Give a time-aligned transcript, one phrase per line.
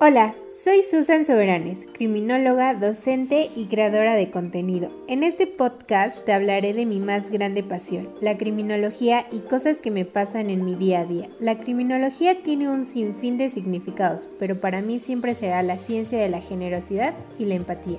[0.00, 4.92] Hola, soy Susan Soberanes, criminóloga, docente y creadora de contenido.
[5.08, 9.90] En este podcast te hablaré de mi más grande pasión, la criminología y cosas que
[9.90, 11.28] me pasan en mi día a día.
[11.40, 16.28] La criminología tiene un sinfín de significados, pero para mí siempre será la ciencia de
[16.28, 17.98] la generosidad y la empatía.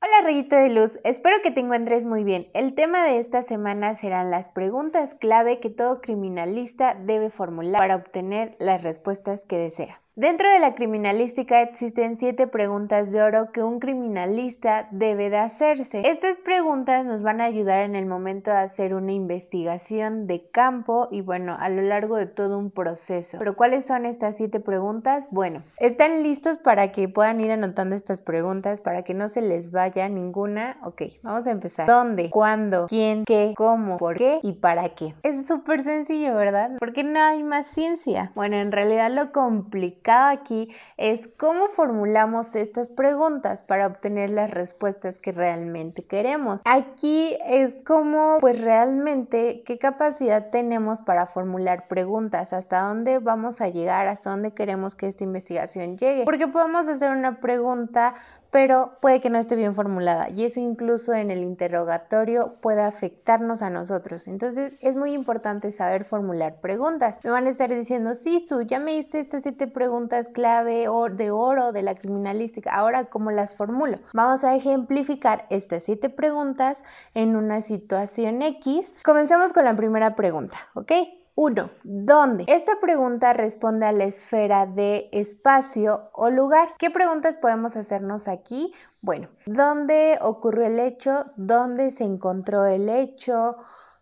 [0.00, 2.48] Hola rayito de luz, espero que te encuentres muy bien.
[2.54, 7.96] El tema de esta semana serán las preguntas clave que todo criminalista debe formular para
[7.96, 10.00] obtener las respuestas que desea.
[10.16, 16.02] Dentro de la criminalística existen siete preguntas de oro que un criminalista debe de hacerse.
[16.08, 21.08] Estas preguntas nos van a ayudar en el momento de hacer una investigación de campo
[21.10, 23.38] y bueno, a lo largo de todo un proceso.
[23.40, 25.26] Pero ¿cuáles son estas siete preguntas?
[25.32, 29.72] Bueno, ¿están listos para que puedan ir anotando estas preguntas para que no se les
[29.72, 30.76] vaya ninguna?
[30.84, 31.88] Ok, vamos a empezar.
[31.88, 32.30] ¿Dónde?
[32.30, 32.86] ¿Cuándo?
[32.86, 33.24] ¿Quién?
[33.24, 33.52] ¿Qué?
[33.56, 33.96] ¿Cómo?
[33.96, 34.38] ¿Por qué?
[34.44, 35.16] ¿Y para qué?
[35.24, 36.70] Es súper sencillo, ¿verdad?
[36.78, 38.30] Porque no hay más ciencia.
[38.36, 45.18] Bueno, en realidad lo complicado aquí es cómo formulamos estas preguntas para obtener las respuestas
[45.18, 46.62] que realmente queremos.
[46.64, 53.68] Aquí es como pues realmente qué capacidad tenemos para formular preguntas, hasta dónde vamos a
[53.68, 56.24] llegar, hasta dónde queremos que esta investigación llegue.
[56.24, 58.14] Porque podemos hacer una pregunta
[58.50, 63.62] pero puede que no esté bien formulada y eso incluso en el interrogatorio puede afectarnos
[63.62, 64.28] a nosotros.
[64.28, 67.18] Entonces es muy importante saber formular preguntas.
[67.24, 69.93] Me van a estar diciendo, sí, Su, ya me hice estas siete preguntas
[70.32, 72.74] clave de oro de la criminalística.
[72.74, 73.98] Ahora, ¿cómo las formulo?
[74.12, 76.82] Vamos a ejemplificar estas siete preguntas
[77.14, 78.94] en una situación X.
[79.04, 80.92] Comencemos con la primera pregunta, ¿ok?
[81.36, 81.70] 1.
[81.82, 82.44] ¿Dónde?
[82.46, 86.74] Esta pregunta responde a la esfera de espacio o lugar.
[86.78, 88.72] ¿Qué preguntas podemos hacernos aquí?
[89.00, 91.24] Bueno, ¿dónde ocurrió el hecho?
[91.36, 93.56] ¿Dónde se encontró el hecho?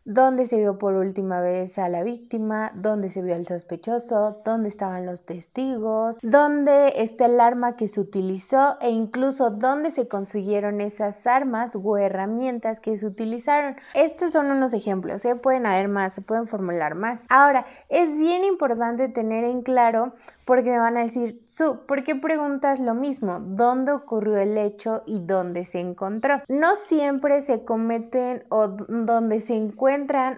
[0.04, 4.68] Dónde se vio por última vez a la víctima, dónde se vio al sospechoso, dónde
[4.68, 10.80] estaban los testigos, dónde está el arma que se utilizó e incluso dónde se consiguieron
[10.80, 13.76] esas armas o herramientas que se utilizaron.
[13.94, 15.36] Estos son unos ejemplos, ¿eh?
[15.36, 17.24] pueden haber más, se pueden formular más.
[17.28, 20.14] Ahora, es bien importante tener en claro
[20.44, 23.38] porque me van a decir, Su, ¿por qué preguntas lo mismo?
[23.40, 26.42] ¿Dónde ocurrió el hecho y dónde se encontró?
[26.48, 29.91] No siempre se cometen o donde se encuentran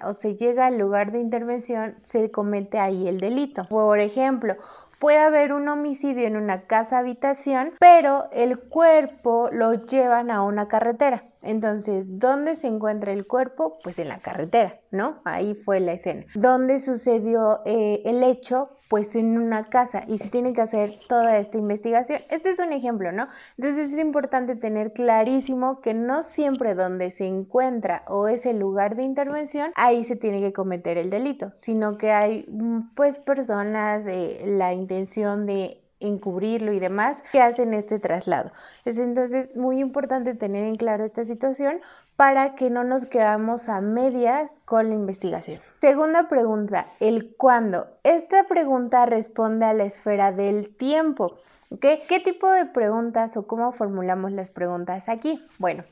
[0.04, 3.66] o se llega al lugar de intervención, se comete ahí el delito.
[3.68, 4.56] Por ejemplo,
[4.98, 10.66] puede haber un homicidio en una casa habitación, pero el cuerpo lo llevan a una
[10.66, 11.24] carretera.
[11.44, 13.78] Entonces, ¿dónde se encuentra el cuerpo?
[13.82, 15.20] Pues en la carretera, ¿no?
[15.24, 16.24] Ahí fue la escena.
[16.34, 18.70] ¿Dónde sucedió eh, el hecho?
[18.88, 22.20] Pues en una casa y se tiene que hacer toda esta investigación.
[22.30, 23.28] Este es un ejemplo, ¿no?
[23.58, 28.94] Entonces es importante tener clarísimo que no siempre donde se encuentra o es el lugar
[28.94, 34.06] de intervención, ahí se tiene que cometer el delito, sino que hay mm, pues personas,
[34.06, 38.50] eh, la intención de encubrirlo y demás que hacen este traslado.
[38.84, 41.80] Es entonces muy importante tener en claro esta situación
[42.16, 45.60] para que no nos quedamos a medias con la investigación.
[45.80, 47.88] Segunda pregunta, el cuándo.
[48.02, 51.38] Esta pregunta responde a la esfera del tiempo.
[51.80, 55.44] ¿Qué tipo de preguntas o cómo formulamos las preguntas aquí?
[55.58, 55.84] Bueno,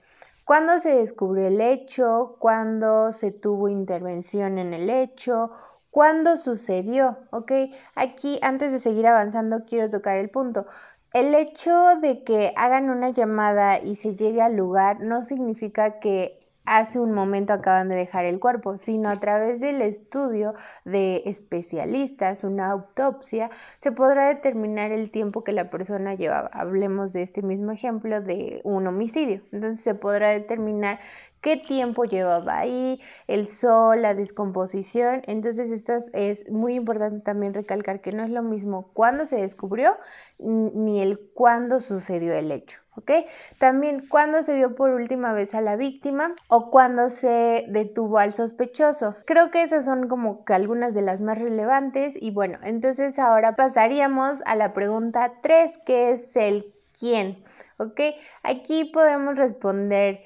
[0.45, 2.37] ¿Cuándo se descubrió el hecho?
[2.41, 5.53] ¿Cuándo se tuvo intervención en el hecho?
[5.93, 7.19] ¿Cuándo sucedió?
[7.33, 7.53] ¿Ok?
[7.95, 10.65] Aquí, antes de seguir avanzando, quiero tocar el punto.
[11.13, 16.42] El hecho de que hagan una llamada y se llegue al lugar no significa que
[16.65, 22.45] hace un momento acaban de dejar el cuerpo, sino a través del estudio de especialistas,
[22.45, 26.49] una autopsia, se podrá determinar el tiempo que la persona llevaba.
[26.53, 29.43] Hablemos de este mismo ejemplo de un homicidio.
[29.53, 31.01] Entonces se podrá determinar
[31.41, 35.23] qué tiempo llevaba ahí, el sol, la descomposición.
[35.27, 39.97] Entonces esto es muy importante también recalcar que no es lo mismo cuándo se descubrió
[40.39, 42.82] ni el cuándo sucedió el hecho.
[42.97, 43.11] ¿Ok?
[43.59, 48.35] También cuándo se vio por última vez a la víctima o cuándo se detuvo al
[48.35, 49.17] sospechoso.
[49.27, 53.57] Creo que esas son como que algunas de las más relevantes y bueno, entonces ahora
[53.57, 57.43] pasaríamos a la pregunta 3 que es el quién,
[57.79, 58.01] ¿ok?
[58.43, 60.23] Aquí podemos responder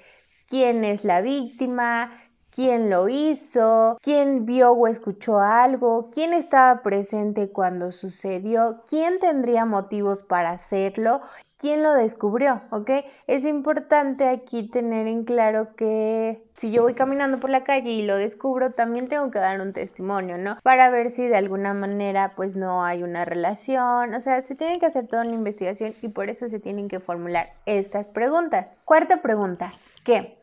[0.48, 2.12] quién es la víctima,
[2.56, 9.66] quién lo hizo, quién vio o escuchó algo, quién estaba presente cuando sucedió, quién tendría
[9.66, 11.20] motivos para hacerlo,
[11.58, 12.90] quién lo descubrió, ¿ok?
[13.26, 18.06] Es importante aquí tener en claro que si yo voy caminando por la calle y
[18.06, 20.56] lo descubro, también tengo que dar un testimonio, ¿no?
[20.62, 24.78] Para ver si de alguna manera pues no hay una relación, o sea, se tiene
[24.78, 28.80] que hacer toda una investigación y por eso se tienen que formular estas preguntas.
[28.86, 29.74] Cuarta pregunta,
[30.04, 30.35] ¿qué?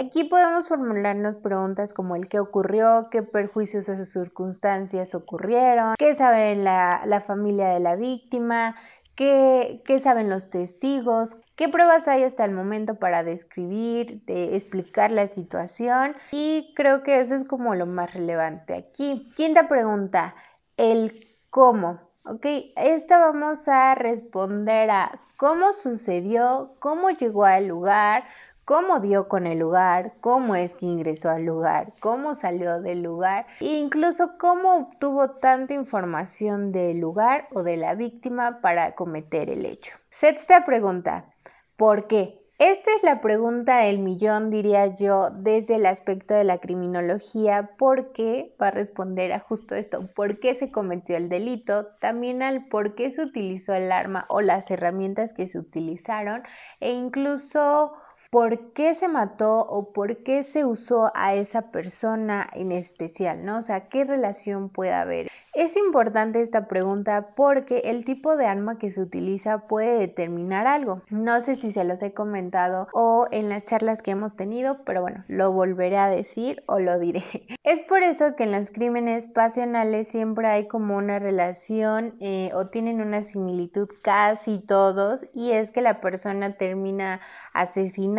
[0.00, 6.56] Aquí podemos formularnos preguntas como el qué ocurrió, qué perjuicios o circunstancias ocurrieron, qué sabe
[6.56, 8.76] la, la familia de la víctima,
[9.14, 11.36] ¿Qué, ¿Qué, saben los testigos?
[11.54, 16.16] ¿Qué pruebas hay hasta el momento para describir, de explicar la situación?
[16.32, 19.30] Y creo que eso es como lo más relevante aquí.
[19.36, 20.34] Quinta pregunta,
[20.78, 22.00] el cómo.
[22.24, 28.24] Ok, esta vamos a responder a cómo sucedió, cómo llegó al lugar,
[28.70, 33.46] cómo dio con el lugar, cómo es que ingresó al lugar, cómo salió del lugar
[33.58, 39.66] e incluso cómo obtuvo tanta información del lugar o de la víctima para cometer el
[39.66, 39.96] hecho.
[40.08, 41.34] Sexta pregunta,
[41.76, 42.40] ¿por qué?
[42.60, 48.54] Esta es la pregunta del millón, diría yo, desde el aspecto de la criminología, porque
[48.62, 51.88] va a responder a justo esto, ¿por qué se cometió el delito?
[52.00, 56.42] También al por qué se utilizó el arma o las herramientas que se utilizaron
[56.78, 57.94] e incluso
[58.30, 63.58] por qué se mató o por qué se usó a esa persona en especial, ¿no?
[63.58, 65.28] O sea, ¿qué relación puede haber?
[65.52, 71.02] Es importante esta pregunta porque el tipo de arma que se utiliza puede determinar algo.
[71.10, 75.02] No sé si se los he comentado o en las charlas que hemos tenido, pero
[75.02, 77.24] bueno, lo volveré a decir o lo diré.
[77.64, 82.68] Es por eso que en los crímenes pasionales siempre hay como una relación eh, o
[82.68, 87.20] tienen una similitud casi todos y es que la persona termina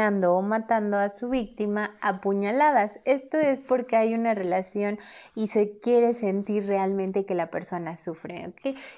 [0.01, 2.99] o matando a su víctima a puñaladas.
[3.05, 4.97] Esto es porque hay una relación
[5.35, 8.51] y se quiere sentir realmente que la persona sufre.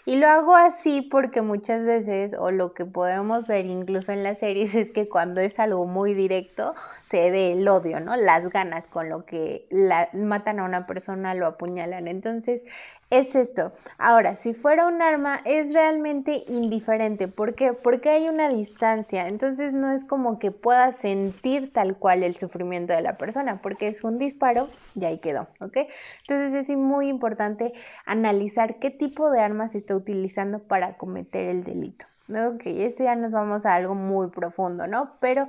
[0.05, 4.39] Y lo hago así porque muchas veces, o lo que podemos ver incluso en las
[4.39, 6.73] series, es que cuando es algo muy directo,
[7.09, 8.15] se ve el odio, ¿no?
[8.15, 9.67] Las ganas con lo que
[10.13, 12.07] matan a una persona, lo apuñalan.
[12.07, 12.63] Entonces,
[13.13, 13.74] es esto.
[14.00, 17.27] Ahora, si fuera un arma, es realmente indiferente.
[17.27, 17.74] ¿Por qué?
[17.74, 19.27] Porque hay una distancia.
[19.27, 23.88] Entonces no es como que pueda sentir tal cual el sufrimiento de la persona, porque
[23.88, 25.77] es un disparo y ahí quedó, ¿ok?
[26.21, 27.74] Entonces es muy importante
[28.06, 32.06] analizar qué tipo de arma se está utilizando para cometer el delito.
[32.30, 35.18] Ok, esto ya nos vamos a algo muy profundo, ¿no?
[35.19, 35.48] Pero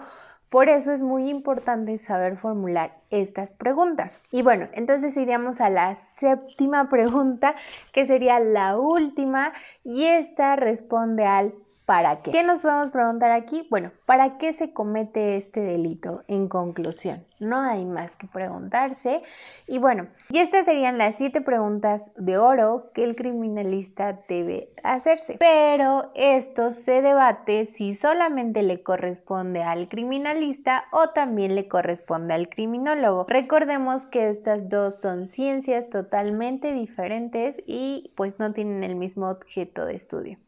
[0.54, 4.22] por eso es muy importante saber formular estas preguntas.
[4.30, 7.56] Y bueno, entonces iríamos a la séptima pregunta,
[7.90, 9.52] que sería la última,
[9.82, 11.54] y esta responde al
[11.86, 12.30] ¿Para qué?
[12.30, 13.66] ¿Qué nos podemos preguntar aquí?
[13.68, 16.24] Bueno, ¿para qué se comete este delito?
[16.28, 19.20] En conclusión, no hay más que preguntarse.
[19.66, 25.36] Y bueno, y estas serían las siete preguntas de oro que el criminalista debe hacerse.
[25.38, 32.48] Pero esto se debate si solamente le corresponde al criminalista o también le corresponde al
[32.48, 33.26] criminólogo.
[33.28, 39.84] Recordemos que estas dos son ciencias totalmente diferentes y pues no tienen el mismo objeto
[39.84, 40.38] de estudio.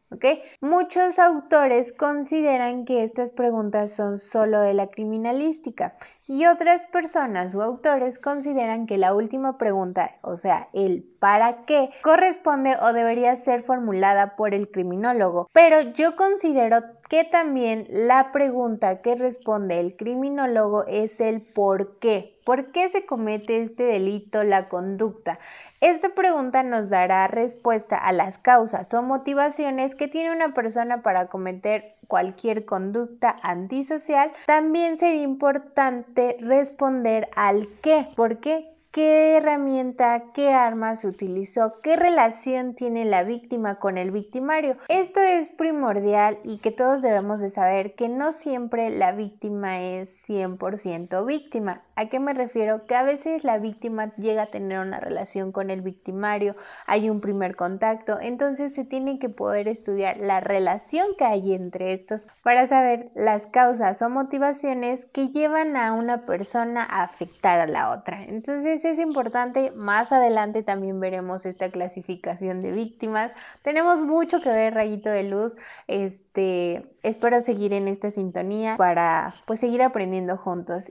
[0.61, 7.61] Muchos autores consideran que estas preguntas son solo de la criminalística y otras personas o
[7.61, 13.63] autores consideran que la última pregunta, o sea, el para qué, corresponde o debería ser
[13.63, 15.47] formulada por el criminólogo.
[15.53, 22.37] Pero yo considero que también la pregunta que responde el criminólogo es el por qué.
[22.45, 25.37] ¿Por qué se comete este delito, la conducta?
[25.81, 31.27] Esta pregunta nos dará respuesta a las causas o motivaciones que tiene una persona para
[31.27, 34.31] cometer cualquier conducta antisocial.
[34.45, 38.09] También sería importante responder al qué.
[38.15, 38.76] ¿Por qué?
[38.97, 44.75] Qué herramienta, qué arma se utilizó, qué relación tiene la víctima con el victimario.
[44.87, 50.27] Esto es primordial y que todos debemos de saber que no siempre la víctima es
[50.27, 51.83] 100% víctima.
[51.95, 52.87] ¿A qué me refiero?
[52.87, 56.55] Que a veces la víctima llega a tener una relación con el victimario,
[56.87, 61.93] hay un primer contacto, entonces se tiene que poder estudiar la relación que hay entre
[61.93, 67.67] estos para saber las causas o motivaciones que llevan a una persona a afectar a
[67.67, 68.23] la otra.
[68.23, 69.71] Entonces es importante.
[69.71, 73.31] Más adelante también veremos esta clasificación de víctimas.
[73.61, 75.55] Tenemos mucho que ver, rayito de luz.
[75.87, 80.85] Este, espero seguir en esta sintonía para pues seguir aprendiendo juntos.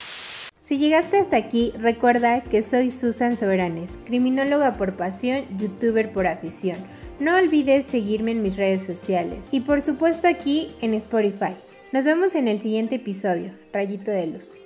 [0.60, 6.78] Si llegaste hasta aquí, recuerda que soy Susan Soberanes, criminóloga por pasión, youtuber por afición.
[7.20, 11.54] No olvides seguirme en mis redes sociales y por supuesto aquí en Spotify.
[11.92, 14.58] Nos vemos en el siguiente episodio, Rayito de Luz.